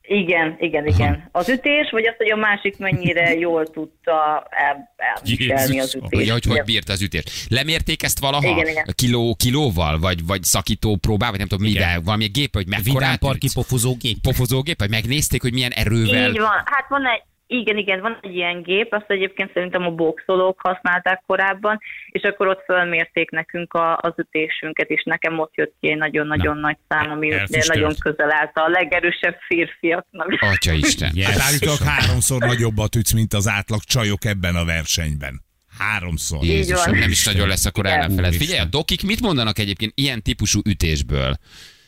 Igen, 0.07 0.55
igen, 0.59 0.85
igen. 0.85 1.29
Az 1.31 1.49
ütés, 1.49 1.89
vagy 1.91 2.05
az, 2.05 2.15
hogy 2.17 2.31
a 2.31 2.35
másik 2.35 2.77
mennyire 2.77 3.33
jól 3.45 3.67
tudta 3.67 4.47
el, 4.49 4.93
elviselni 4.95 5.79
az 5.79 5.95
ütést. 5.95 6.13
Hogy, 6.13 6.29
hogy, 6.29 6.45
hogy 6.45 6.63
bírta 6.63 6.93
az 6.93 7.01
ütést. 7.01 7.29
Lemérték 7.49 8.03
ezt 8.03 8.19
valaha? 8.19 8.47
Igen, 8.47 8.67
igen. 8.67 8.85
Kiló, 8.95 9.35
kilóval? 9.35 9.99
Vagy, 9.99 10.25
vagy 10.25 10.43
szakító 10.43 10.95
próbál, 10.95 11.29
vagy 11.29 11.39
nem 11.39 11.47
tudom 11.47 11.65
Igen. 11.65 11.81
mivel? 11.81 12.01
Valami 12.01 12.25
gép, 12.25 12.53
hogy 12.53 12.67
mekkorát 12.67 12.93
Vidámparki 12.93 13.45
ütsz? 13.45 13.53
pofozógép. 13.53 14.17
Pofozógép? 14.21 14.79
Vagy 14.79 14.89
megnézték, 14.89 15.41
hogy 15.41 15.53
milyen 15.53 15.71
erővel? 15.71 16.29
Így 16.29 16.39
van. 16.39 16.61
Hát 16.65 16.85
van 16.89 17.05
egy, 17.07 17.21
igen, 17.53 17.77
igen, 17.77 18.01
van 18.01 18.17
egy 18.21 18.35
ilyen 18.35 18.61
gép, 18.61 18.93
azt 18.93 19.05
egyébként 19.07 19.53
szerintem 19.53 19.85
a 19.85 19.89
boxolók 19.89 20.59
használták 20.61 21.23
korábban, 21.25 21.79
és 22.09 22.21
akkor 22.21 22.47
ott 22.47 22.63
fölmérték 22.65 23.29
nekünk 23.29 23.73
a, 23.73 23.97
az 23.97 24.13
ütésünket, 24.15 24.89
és 24.89 25.03
nekem 25.03 25.39
ott 25.39 25.55
jött 25.55 25.75
ki 25.79 25.89
egy 25.89 25.97
nagyon-nagyon 25.97 26.57
nagy 26.57 26.77
szám, 26.87 27.11
ami 27.11 27.27
ugye 27.27 27.39
elfüstölt. 27.39 27.79
nagyon 27.79 27.93
közel 27.99 28.31
állt 28.31 28.51
a 28.53 28.67
legerősebb 28.67 29.37
férfiaknak. 29.47 30.27
Atya 30.39 30.71
Isten. 30.85 31.11
Yes. 31.13 31.27
Hát 31.27 31.39
állítólag 31.39 31.79
háromszor 31.79 32.41
nagyobbat 32.41 32.95
ütsz, 32.95 33.13
mint 33.13 33.33
az 33.33 33.47
átlag 33.47 33.81
csajok 33.83 34.25
ebben 34.25 34.55
a 34.55 34.65
versenyben. 34.65 35.41
Háromszor. 35.77 36.43
Jézusom, 36.43 36.97
nem 36.97 37.09
is 37.09 37.25
nagyon 37.25 37.47
lesz 37.47 37.65
akkor 37.65 37.85
ellenfeled. 37.85 38.33
Figyelj, 38.33 38.59
a 38.59 38.65
dokik 38.65 39.03
mit 39.03 39.21
mondanak 39.21 39.59
egyébként 39.59 39.91
ilyen 39.95 40.21
típusú 40.21 40.59
ütésből? 40.65 41.37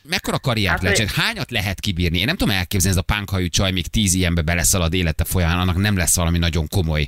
Mekkora 0.08 0.38
karriert 0.38 0.82
Hát, 0.82 0.82
lehet, 0.82 1.12
hányat 1.12 1.50
lehet 1.50 1.80
kibírni? 1.80 2.18
Én 2.18 2.24
nem 2.24 2.36
tudom 2.36 2.54
elképzelni, 2.54 2.96
ez 2.96 3.02
a 3.08 3.14
pánkhajú 3.14 3.48
csaj 3.48 3.72
még 3.72 3.86
tíz 3.86 4.14
ilyenbe 4.14 4.42
beleszalad 4.42 4.94
élete 4.94 5.24
folyamán, 5.24 5.58
annak 5.58 5.76
nem 5.76 5.96
lesz 5.96 6.16
valami 6.16 6.38
nagyon 6.38 6.68
komoly 6.68 7.06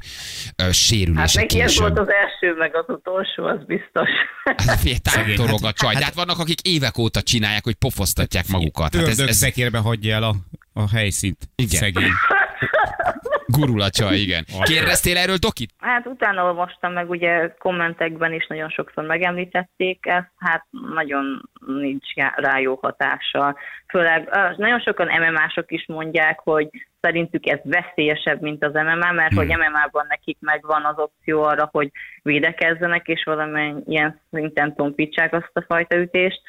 ö, 0.56 0.62
Hát 0.62 0.72
sérülése 0.72 1.40
neki 1.40 1.60
ez 1.60 1.78
volt 1.78 1.98
az 1.98 2.08
első, 2.10 2.54
meg 2.58 2.76
az 2.76 2.84
utolsó, 2.88 3.44
az 3.44 3.64
biztos. 3.66 4.08
Hát 4.44 5.02
tántorog 5.14 5.64
a 5.64 5.72
csaj. 5.72 5.94
De 5.94 6.04
hát 6.04 6.14
vannak, 6.14 6.38
akik 6.38 6.60
évek 6.60 6.98
óta 6.98 7.22
csinálják, 7.22 7.64
hogy 7.64 7.74
pofoztatják 7.74 8.48
magukat. 8.48 8.94
Hát 8.94 9.06
ez, 9.06 9.18
ez, 9.18 9.52
hagyja 9.82 10.14
el 10.14 10.22
a, 10.22 10.34
a 10.72 10.88
helyszínt. 10.88 11.48
Igen. 11.54 11.80
Szegény. 11.80 12.10
Gurul 13.52 13.80
a 13.80 13.90
csaj, 13.90 14.16
igen. 14.16 14.44
Kérdeztél 14.62 15.16
erről 15.16 15.36
Dokit? 15.36 15.70
Hát 15.78 16.06
utána 16.06 16.44
olvastam 16.44 16.92
meg, 16.92 17.10
ugye 17.10 17.54
kommentekben 17.58 18.32
is 18.32 18.46
nagyon 18.46 18.68
sokszor 18.68 19.04
megemlítették 19.04 20.06
ezt, 20.06 20.30
hát 20.38 20.66
nagyon 20.94 21.50
nincs 21.66 22.14
rá 22.34 22.58
jó 22.58 22.78
hatása. 22.82 23.56
Főleg 23.88 24.28
nagyon 24.56 24.80
sokan 24.80 25.06
MMA-sok 25.06 25.72
is 25.72 25.86
mondják, 25.86 26.38
hogy 26.38 26.68
szerintük 27.00 27.46
ez 27.46 27.58
veszélyesebb, 27.62 28.40
mint 28.40 28.64
az 28.64 28.72
MMA, 28.72 29.12
mert 29.12 29.34
hogy 29.34 29.46
MMA-ban 29.46 30.06
nekik 30.08 30.36
megvan 30.40 30.84
az 30.84 30.98
opció 30.98 31.42
arra, 31.42 31.68
hogy 31.72 31.90
védekezzenek, 32.22 33.06
és 33.06 33.24
valamilyen 33.24 34.20
szinten 34.30 34.74
tompítsák 34.74 35.32
azt 35.32 35.50
a 35.52 35.64
fajta 35.66 35.96
ütést. 35.96 36.40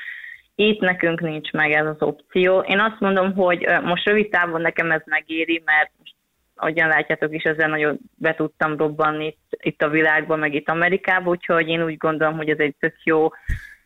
Itt 0.56 0.79
nekünk 0.79 1.22
nincs 1.22 1.51
meg 1.51 1.72
ez 1.72 1.86
az 1.86 2.01
opció. 2.01 2.60
Én 2.60 2.79
azt 2.79 3.00
mondom, 3.00 3.34
hogy 3.34 3.68
most 3.84 4.06
rövid 4.06 4.29
távon 4.29 4.62
nekem 4.62 4.91
ez 4.91 5.01
megéri, 5.06 5.62
mert 5.65 5.91
most 5.98 6.13
ahogyan 6.60 6.88
látjátok 6.88 7.34
is, 7.34 7.44
ezzel 7.44 7.70
nagyon 7.70 8.00
be 8.16 8.36
tudtam 8.36 8.78
robbanni 8.78 9.25
itt, 9.25 9.58
itt 9.62 9.82
a 9.82 9.89
világban, 9.89 10.39
meg 10.39 10.54
itt 10.54 10.70
Amerikában, 10.70 11.28
úgyhogy 11.28 11.68
én 11.68 11.84
úgy 11.84 11.98
gondolom, 11.98 12.36
hogy 12.36 12.50
ez 12.50 12.60
egy 12.60 12.75
tök 12.80 12.96
jó 13.04 13.28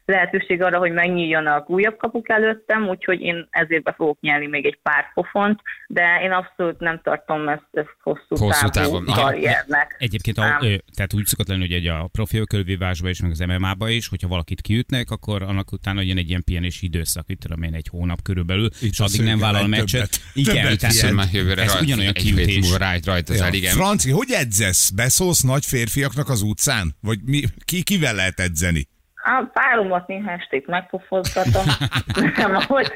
lehetőség 0.05 0.61
arra, 0.61 0.77
hogy 0.77 0.91
megnyíljanak 0.91 1.69
újabb 1.69 1.97
kapuk 1.97 2.29
előttem, 2.29 2.87
úgyhogy 2.87 3.21
én 3.21 3.47
ezért 3.49 3.83
be 3.83 3.93
fogok 3.97 4.19
nyelni 4.21 4.47
még 4.47 4.65
egy 4.65 4.79
pár 4.81 5.13
pofont, 5.13 5.61
de 5.87 6.19
én 6.23 6.31
abszolút 6.31 6.79
nem 6.79 7.01
tartom 7.03 7.47
ezt, 7.47 7.67
ezt 7.71 7.95
hosszú, 8.01 8.45
Hosszú 8.45 8.69
távú 8.69 9.03
karriernek. 9.03 9.95
Egyébként 9.99 10.37
a, 10.37 10.59
tehát 10.95 11.13
úgy 11.13 11.25
szokott 11.25 11.47
lenni, 11.47 11.61
hogy 11.61 11.71
egy 11.71 11.87
a 11.87 12.09
profi 12.11 12.37
ökölvívásba 12.37 13.09
is, 13.09 13.21
meg 13.21 13.31
az 13.31 13.39
MMA-ba 13.39 13.89
is, 13.89 14.07
hogyha 14.07 14.27
valakit 14.27 14.61
kiütnek, 14.61 15.09
akkor 15.09 15.41
annak 15.41 15.71
utána 15.71 16.01
jön 16.01 16.17
egy 16.17 16.29
ilyen 16.29 16.43
pihenés 16.43 16.81
időszak, 16.81 17.25
itt 17.27 17.39
tudom 17.39 17.63
én, 17.63 17.73
egy 17.73 17.87
hónap 17.91 18.21
körülbelül, 18.21 18.69
és 18.81 18.99
a 18.99 19.03
addig 19.03 19.21
nem 19.21 19.39
vállal 19.39 19.67
meccset. 19.67 19.91
többet. 19.91 20.19
Igen, 20.33 20.63
Többet 20.63 20.79
tehát. 20.79 21.11
Már 21.15 21.27
jövőre 21.31 21.61
ez 21.61 21.71
rajt- 21.71 21.83
ugyanolyan 21.85 22.13
egy 22.15 22.21
hét 22.21 22.35
kiütés. 22.35 22.77
rajt, 22.77 23.05
rajtozál, 23.05 23.53
igen. 23.53 23.73
Franci, 23.73 24.11
hogy 24.11 24.31
edzesz? 24.31 24.89
Beszólsz 24.89 25.41
nagy 25.41 25.65
férfiaknak 25.65 26.29
az 26.29 26.41
utcán? 26.41 26.95
Vagy 27.01 27.19
mi, 27.25 27.41
ki, 27.65 27.83
kivel 27.83 28.15
lehet 28.15 28.39
edzeni? 28.39 28.87
A 29.25 29.43
páromat 29.53 30.07
néha 30.07 30.31
esték 30.31 30.67
megpofozgatom. 30.67 31.63
nem, 32.35 32.55
ahogy... 32.55 32.91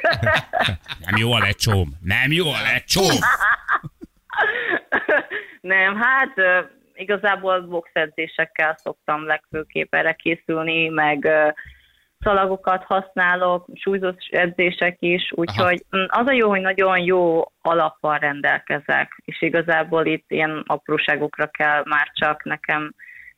Nem 1.06 1.18
jó 1.18 1.32
a 1.32 1.40
lecsóm, 1.40 1.98
nem 2.02 2.32
jó 2.32 2.46
a 2.48 2.62
lecsóm. 2.74 3.18
Nem, 5.62 5.96
hát 5.96 6.34
igazából 6.94 7.62
boxedzésekkel 7.62 8.76
szoktam 8.84 9.26
legfőképp 9.26 9.96
erre 9.96 10.14
készülni, 10.14 10.88
meg 10.88 11.30
szalagokat 12.20 12.84
használok, 12.84 13.66
súlyzós 13.74 14.28
edzések 14.32 14.98
is, 15.00 15.32
úgyhogy 15.36 15.86
mm, 15.98 16.04
az 16.08 16.28
a 16.28 16.32
jó, 16.32 16.50
hogy 16.50 16.62
nagyon 16.62 17.00
jó 17.00 17.42
alappal 17.62 18.18
rendelkezek, 18.18 19.22
és 19.26 19.42
igazából 19.42 20.06
itt 20.06 20.26
ilyen 20.28 20.64
apróságokra 20.68 21.48
kell 21.48 21.84
már 21.86 22.12
csak 22.14 22.44
nekem 22.44 22.94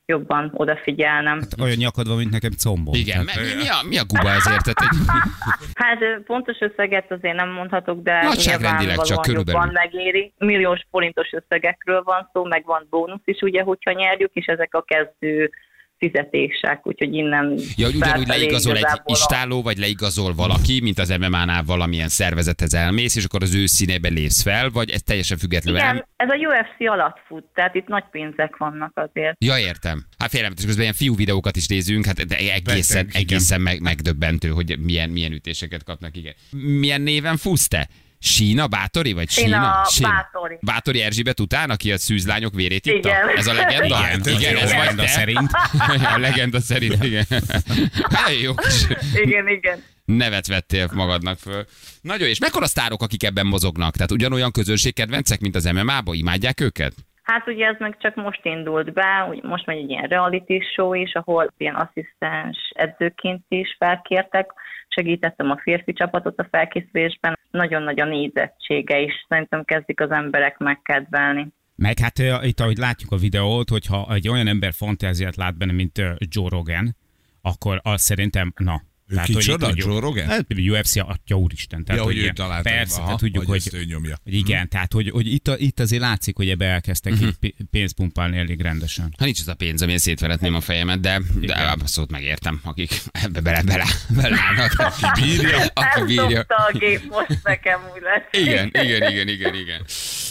jobban 0.09 0.51
odafigyelnem. 0.53 1.41
Olyan 1.61 1.77
nyakad 1.77 2.07
van, 2.07 2.17
mint 2.17 2.31
nekem 2.31 2.51
combom. 2.51 2.93
Igen, 2.93 3.25
Tehát- 3.25 3.41
mi, 3.41 3.61
mi, 3.61 3.67
a, 3.67 3.77
mi 3.89 3.97
a 3.97 4.03
guba 4.07 4.29
ezért? 4.29 4.63
Tehát 4.63 4.81
egy, 4.81 4.97
Hát 5.83 5.99
pontos 6.25 6.57
összeget 6.59 7.11
azért 7.11 7.35
nem 7.35 7.49
mondhatok, 7.49 8.01
de 8.03 8.21
Nagyságrendileg 8.21 8.95
csak 8.95 9.05
nyilvánvalóan 9.05 9.21
körülbelül. 9.21 9.61
jobban 9.61 9.73
megéri. 9.83 10.33
Milliós 10.37 10.81
forintos 10.91 11.29
összegekről 11.31 12.01
van 12.03 12.29
szó, 12.33 12.43
meg 12.45 12.65
van 12.65 12.87
bónusz 12.89 13.21
is, 13.25 13.41
ugye, 13.41 13.61
hogyha 13.61 13.91
nyerjük, 13.91 14.31
és 14.33 14.45
ezek 14.45 14.73
a 14.75 14.81
kezdő 14.81 15.51
fizetések, 15.99 16.87
úgyhogy 16.87 17.13
innen 17.13 17.59
ja, 17.75 17.85
hogy 17.85 17.95
ugyanúgy 17.95 18.27
leigazol 18.27 18.75
egy 18.75 18.85
istáló, 19.05 19.61
vagy 19.61 19.77
leigazol 19.77 20.33
valaki, 20.33 20.79
mint 20.81 20.99
az 20.99 21.09
MMA-nál 21.09 21.63
valamilyen 21.63 22.07
szervezethez 22.07 22.73
elmész, 22.73 23.15
és 23.15 23.23
akkor 23.23 23.43
az 23.43 23.55
ő 23.55 23.65
színébe 23.65 24.09
lépsz 24.09 24.41
fel, 24.41 24.69
vagy 24.69 24.89
ez 24.89 25.01
teljesen 25.01 25.37
függetlenül 25.37 25.79
Igen, 25.79 26.05
ez 26.15 26.29
a 26.29 26.35
UFC 26.35 26.89
alatt 26.89 27.17
fut, 27.27 27.43
tehát 27.53 27.75
itt 27.75 27.87
nagy 27.87 28.03
pénzek 28.11 28.57
vannak 28.57 28.91
azért. 28.95 29.35
Ja, 29.45 29.59
értem. 29.59 30.05
Hát 30.17 30.29
félelmetes, 30.29 30.65
közben 30.65 30.81
ilyen 30.81 30.93
fiú 30.93 31.15
videókat 31.15 31.55
is 31.55 31.67
nézünk, 31.67 32.05
hát 32.05 32.25
de 32.25 32.37
egészen, 32.37 33.05
Beteg, 33.05 33.21
egészen 33.21 33.61
meg, 33.61 33.81
megdöbbentő, 33.81 34.49
hogy 34.49 34.79
milyen, 34.79 35.09
milyen 35.09 35.31
ütéseket 35.31 35.83
kapnak, 35.83 36.17
igen. 36.17 36.33
Milyen 36.51 37.01
néven 37.01 37.37
fusz 37.37 37.67
te? 37.67 37.87
Sína 38.19 38.67
Bátori, 38.67 39.13
vagy 39.13 39.29
Sína? 39.29 39.85
Sína 39.91 40.09
Bátori. 40.09 40.57
Bátori 40.61 41.01
Erzsébet 41.01 41.39
után, 41.39 41.69
aki 41.69 41.91
a 41.91 41.97
szűzlányok 41.97 42.53
vérét 42.53 42.85
itta? 42.85 42.97
Igen. 42.97 43.27
Ez 43.35 43.47
a 43.47 43.53
legenda? 43.53 43.99
Igen, 43.99 44.39
igen, 44.39 44.55
ez 44.55 44.69
vagy 44.71 44.77
legenda 44.79 45.07
szerint. 45.07 45.51
a 46.15 46.17
legenda 46.17 46.59
szerint, 46.61 47.03
igen. 47.03 47.25
Hát, 48.15 48.41
jó 48.41 48.53
kis 48.53 48.85
Igen, 49.13 49.47
igen. 49.47 49.83
nevet 50.05 50.47
vettél 50.47 50.89
magadnak 50.93 51.39
föl. 51.39 51.65
Nagyon, 52.01 52.27
és 52.27 52.39
mekkora 52.39 52.67
sztárok, 52.67 53.01
akik 53.01 53.23
ebben 53.23 53.45
mozognak? 53.45 53.93
Tehát 53.93 54.11
ugyanolyan 54.11 54.51
közönségkedvencek, 54.51 55.39
mint 55.39 55.55
az 55.55 55.63
MMA-ba? 55.63 56.13
Imádják 56.13 56.59
őket? 56.61 56.93
Hát 57.29 57.47
ugye 57.47 57.65
ez 57.65 57.75
meg 57.79 57.97
csak 57.99 58.15
most 58.15 58.39
indult 58.43 58.93
be, 58.93 59.33
most 59.41 59.65
megy 59.65 59.77
egy 59.77 59.89
ilyen 59.89 60.07
reality 60.07 60.59
show 60.73 60.93
is, 60.93 61.13
ahol 61.13 61.53
ilyen 61.57 61.75
asszisztens 61.75 62.57
edzőként 62.75 63.43
is 63.47 63.75
felkértek, 63.79 64.51
segítettem 64.87 65.51
a 65.51 65.59
férfi 65.63 65.93
csapatot 65.93 66.39
a 66.39 66.47
felkészülésben, 66.51 67.39
nagyon 67.51 67.83
nagy 67.83 67.99
a 67.99 68.05
nézettsége 68.05 68.99
is, 68.99 69.25
szerintem 69.27 69.63
kezdik 69.63 70.01
az 70.01 70.11
emberek 70.11 70.57
megkedvelni. 70.57 71.47
Meg 71.75 71.99
hát 71.99 72.17
itt, 72.41 72.59
ahogy 72.59 72.77
látjuk 72.77 73.11
a 73.11 73.17
videót, 73.17 73.69
hogyha 73.69 74.13
egy 74.13 74.29
olyan 74.29 74.47
ember 74.47 74.73
fantáziát 74.73 75.35
lát 75.35 75.57
benne, 75.57 75.71
mint 75.71 75.97
Joe 76.17 76.49
Rogan, 76.49 76.95
akkor 77.41 77.79
az 77.83 78.01
szerintem, 78.01 78.53
na. 78.57 78.81
Ő 79.09 79.19
kicsoda, 79.23 79.67
itt, 79.69 79.73
hogy- 79.73 79.83
Joe 79.91 79.99
Rogan? 79.99 80.25
Hát 80.27 80.41
például 80.41 80.69
UFC, 80.79 80.95
atya 80.95 81.35
úristen. 81.35 81.83
Tehát, 81.83 82.01
Ja, 82.01 82.05
hogy 82.05 82.13
hogy 82.13 82.17
ő 82.17 82.23
ilyen- 82.23 82.35
találta. 82.35 82.69
Persze, 82.69 82.95
Aha, 82.95 83.03
tehát 83.03 83.19
tudjuk, 83.19 83.37
hogy 83.37 83.47
hogy, 83.47 83.57
ezt 83.57 83.73
ő 83.73 83.85
nyomja. 83.85 84.17
hogy 84.23 84.33
igen, 84.33 84.69
tehát 84.69 84.93
hogy, 84.93 85.09
hogy 85.09 85.33
itt, 85.33 85.47
a, 85.47 85.57
itt 85.57 85.79
azért 85.79 86.01
látszik, 86.01 86.35
hogy 86.35 86.49
ebbe 86.49 86.65
elkezdtek 86.65 87.13
itt 87.19 87.55
pénzt 87.71 87.93
pumpálni 87.95 88.37
elég 88.37 88.61
rendesen. 88.61 89.13
Ha 89.17 89.23
nincs 89.25 89.39
az 89.39 89.47
a 89.47 89.53
pénz, 89.53 89.81
amilyen 89.81 89.99
szétveretném 89.99 90.55
a 90.55 90.61
fejemet, 90.61 90.99
de, 90.99 91.21
de 91.41 91.53
abszolút 91.53 92.11
megértem, 92.11 92.59
akik 92.63 93.01
ebbe 93.11 93.41
bele, 93.41 93.61
bele, 93.61 93.85
beleállnak. 94.15 94.73
Aki 95.01 95.21
bírja. 95.21 95.57
Aki 95.73 96.03
bírja. 96.05 96.39
A 96.47 96.71
gép 96.77 97.01
most 97.09 97.39
nekem 97.43 97.79
úgy 97.95 98.01
lesz. 98.01 98.43
Igen, 98.43 98.67
igen, 98.67 99.11
igen, 99.11 99.27
igen, 99.27 99.55
igen. 99.55 99.81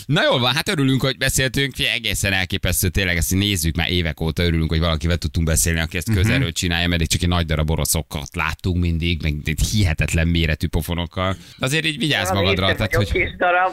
Na 0.09 0.23
jól 0.23 0.39
van, 0.39 0.55
hát 0.55 0.69
örülünk, 0.69 1.01
hogy 1.03 1.17
beszéltünk. 1.17 1.75
Fie, 1.75 1.93
egészen 1.93 2.33
elképesztő, 2.33 2.89
tényleg 2.89 3.17
ezt 3.17 3.35
nézzük 3.35 3.77
már 3.77 3.91
évek 3.91 4.21
óta, 4.21 4.43
örülünk, 4.43 4.71
hogy 4.71 4.79
valakivel 4.79 5.17
tudtunk 5.17 5.47
beszélni, 5.47 5.81
aki 5.81 5.97
ezt 5.97 6.13
közelről 6.13 6.53
csinálja, 6.53 6.89
mert 6.89 7.07
csak 7.07 7.23
egy 7.23 7.29
nagy 7.29 7.47
darab 7.47 7.71
oroszokat 7.71 8.29
láttunk 8.37 8.81
mindig, 8.81 9.23
meg 9.23 9.59
hihetetlen 9.73 10.29
méretű 10.29 10.67
pofonokkal. 10.67 11.37
Azért 11.59 11.85
így 11.85 11.99
vigyázz 11.99 12.33
magadra, 12.33 12.75
tehát 12.75 12.95
hogy... 12.95 13.13
kis. 13.13 13.23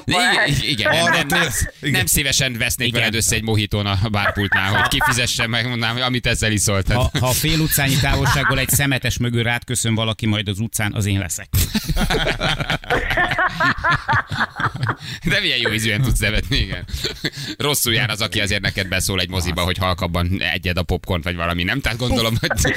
Igen, 0.05 0.69
igen, 0.69 1.09
nem, 1.09 1.27
nem, 1.27 1.47
nem, 1.79 2.05
szívesen 2.05 2.57
vesznék 2.57 2.87
Igen. 2.87 2.99
veled 2.99 3.15
össze 3.15 3.35
egy 3.35 3.43
mohitón 3.43 3.85
a 3.85 4.09
bárpultnál, 4.09 4.73
hogy 4.73 4.87
kifizessen 4.87 5.49
meg, 5.49 5.67
mondanám, 5.67 5.93
hogy 5.93 6.03
amit 6.03 6.27
ezzel 6.27 6.51
iszol. 6.51 6.81
Ha, 6.87 7.09
ha 7.19 7.27
a 7.27 7.31
fél 7.31 7.59
utcányi 7.59 7.95
távolságból 7.95 8.59
egy 8.59 8.69
szemetes 8.69 9.17
mögül 9.17 9.43
rád 9.43 9.63
köszön 9.63 9.95
valaki 9.95 10.25
majd 10.25 10.47
az 10.47 10.59
utcán, 10.59 10.93
az 10.93 11.05
én 11.05 11.19
leszek. 11.19 11.49
de 15.29 15.39
milyen 15.39 15.57
jó 15.57 15.71
ízűen 15.71 16.01
tudsz 16.01 16.19
nevetni, 16.19 16.57
igen. 16.57 16.85
Rosszul 17.57 17.93
jár 17.93 18.09
az, 18.09 18.21
aki 18.21 18.41
azért 18.41 18.61
neked 18.61 18.87
beszól 18.87 19.19
egy 19.19 19.29
moziba, 19.29 19.61
hogy 19.61 19.77
halkabban 19.77 20.41
egyed 20.41 20.77
a 20.77 20.83
popcornt, 20.83 21.23
vagy 21.23 21.35
valami, 21.35 21.63
nem? 21.63 21.81
Tehát 21.81 21.97
gondolom, 21.97 22.33
hogy 22.39 22.51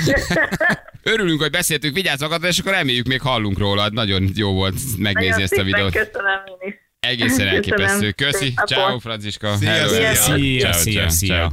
örülünk, 1.12 1.40
hogy 1.40 1.50
beszéltünk, 1.50 1.94
vigyázz 1.94 2.20
magadra, 2.20 2.48
és 2.48 2.58
akkor 2.58 2.72
reméljük 2.72 3.06
még 3.06 3.20
hallunk 3.20 3.58
rólad. 3.58 3.92
Nagyon 3.92 4.30
jó 4.34 4.52
volt 4.52 4.74
megnézni 4.98 5.28
Nagyon 5.28 5.42
ezt 5.42 5.56
a 5.56 5.62
videót. 5.62 5.92
Köszönöm 5.92 6.40
én 6.46 6.68
is. 6.68 6.87
Egészen 7.00 7.46
elképesztő. 7.48 8.10
Köszi. 8.10 8.54
Ciao, 8.66 8.98
Franciska. 8.98 9.56
Szia, 9.56 9.88
szia. 10.14 10.72
Szia, 10.72 11.08
szia, 11.10 11.50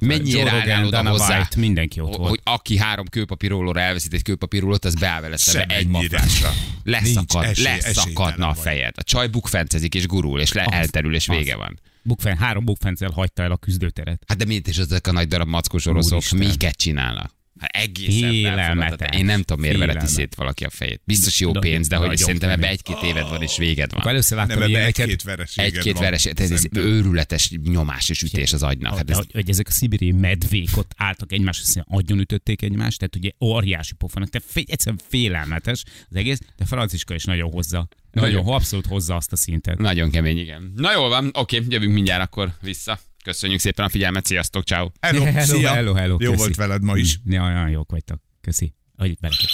Mennyire 0.00 0.86
Dana 0.90 1.10
hozzá, 1.10 1.36
White, 1.36 1.58
mindenki 1.58 2.00
ott 2.00 2.16
volt. 2.16 2.28
hogy 2.28 2.40
aki 2.42 2.76
három 2.76 3.06
kőpapírólóra 3.06 3.80
elveszít 3.80 4.12
egy 4.14 4.22
kőpapírólót, 4.22 4.84
az 4.84 4.94
beáll 4.94 5.20
vele 5.20 5.36
szembe 5.36 5.74
egy 5.74 5.86
maflásra. 5.86 6.52
Leszakad, 6.84 7.44
esély, 7.44 7.64
leszakadna 7.64 8.48
a 8.48 8.54
fejed. 8.54 8.94
A 8.96 9.02
csaj 9.02 9.26
bukfencezik 9.26 9.94
és 9.94 10.06
gurul, 10.06 10.40
és 10.40 10.52
le, 10.52 10.64
elterül, 10.64 11.14
és 11.14 11.26
vége 11.26 11.56
van. 11.56 11.80
Bukfen, 12.02 12.36
három 12.36 12.64
bukfencel 12.64 13.10
hagyta 13.10 13.42
el 13.42 13.50
a 13.50 13.56
küzdőteret. 13.56 14.22
Hát 14.26 14.38
de 14.38 14.44
miért 14.44 14.68
is 14.68 14.76
ezek 14.76 15.06
a 15.06 15.12
nagy 15.12 15.28
darab 15.28 15.48
mackos 15.48 15.86
oroszok 15.86 16.22
miket 16.30 16.76
csinálnak? 16.76 17.30
Hát 17.62 17.76
egészen 17.76 18.30
Félelmetes. 18.30 19.18
Én 19.18 19.24
nem 19.24 19.42
tudom, 19.42 19.60
miért 19.60 19.78
vereti 19.78 19.98
Félelmet. 19.98 20.18
szét 20.18 20.34
valaki 20.34 20.64
a 20.64 20.70
fejét. 20.70 21.00
Biztos 21.04 21.40
jó 21.40 21.52
pénz, 21.52 21.88
de 21.88 21.96
hogy 21.96 22.16
szerintem 22.16 22.50
ebbe 22.50 22.68
egy-két 22.68 23.02
évad 23.02 23.28
van, 23.28 23.42
és 23.42 23.56
véged 23.56 23.90
Akkor 23.90 24.02
van. 24.02 24.12
először 24.12 24.38
láttam 24.38 24.58
Nem, 24.58 24.68
ilyeneket, 24.68 24.98
egy-két 24.98 25.22
vereséged 25.22 25.74
Egy-két 25.74 25.92
van, 25.92 26.02
veres, 26.02 26.24
ez, 26.26 26.50
ez 26.50 26.64
őrületes 26.72 27.50
nyomás 27.62 28.08
és 28.08 28.22
ütés 28.22 28.52
az 28.52 28.62
agynak. 28.62 28.96
Hát 28.96 29.10
ez, 29.10 29.16
hogy, 29.16 29.30
hogy 29.32 29.50
ezek 29.50 29.68
a 29.68 29.70
szibériai 29.70 30.12
medvék 30.12 30.76
ott 30.76 30.92
álltak 30.96 31.32
egymásra, 31.32 31.64
szinte 31.64 31.86
agyon 31.90 32.18
ütötték 32.18 32.62
egymást, 32.62 32.98
tehát 32.98 33.16
ugye 33.16 33.30
óriási 33.40 33.94
pofanak, 33.94 34.28
tehát 34.28 34.48
egyszerűen 34.70 35.00
félelmetes 35.08 35.82
az 36.10 36.16
egész, 36.16 36.38
de 36.56 36.64
Franciska 36.64 37.14
is 37.14 37.24
nagyon 37.24 37.50
hozza. 37.50 37.88
Nagyon, 38.12 38.30
Nagyon. 38.30 38.54
abszolút 38.54 38.86
hozza 38.86 39.16
azt 39.16 39.32
a 39.32 39.36
szintet. 39.36 39.78
Nagyon 39.78 40.10
kemény, 40.10 40.38
igen. 40.38 40.72
Na 40.76 40.92
jól 40.92 41.08
van, 41.08 41.30
oké, 41.32 41.62
jövünk 41.68 41.92
mindjárt 41.92 42.22
akkor 42.22 42.52
vissza. 42.60 43.00
Köszönjük 43.22 43.60
szépen 43.60 43.84
a 43.84 43.88
figyelmet, 43.88 44.26
sziasztok, 44.26 44.64
ciao. 44.64 44.88
Hello, 45.00 45.24
Hello, 45.24 45.40
szia. 45.44 45.72
hello, 45.72 45.92
hello, 45.94 46.16
Jó 46.20 46.30
köszi. 46.30 46.42
volt 46.42 46.54
veled 46.56 46.82
ma 46.82 46.96
is. 46.96 47.18
Ja, 47.24 47.42
olyan 47.44 47.68
jók 47.68 47.90
vagytok. 47.90 48.20
Köszi. 48.40 48.74
Hogy 48.96 49.16
belekötök. 49.20 49.48